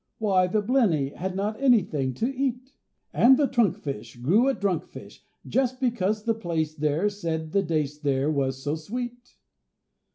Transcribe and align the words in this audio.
Why, 0.17 0.47
the 0.47 0.63
Blenny 0.63 1.09
had 1.13 1.35
not 1.35 1.61
anything 1.61 2.15
to 2.15 2.25
eat! 2.35 2.73
And 3.13 3.37
the 3.37 3.45
Trunk 3.47 3.77
fish 3.77 4.15
grew 4.15 4.47
a 4.47 4.55
drunk 4.55 4.87
fish, 4.87 5.23
just 5.45 5.79
because 5.79 6.23
The 6.23 6.33
Plaice 6.33 6.73
there 6.73 7.07
said 7.07 7.51
the 7.51 7.61
Dace 7.61 7.99
there 7.99 8.31
was 8.31 8.63
so 8.63 8.73
sweet. 8.73 9.35